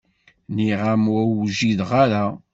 [0.49, 2.23] Nniɣ-am ur wjideɣ ara.